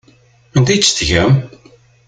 [0.57, 1.31] Anda ay tt-teǧǧam?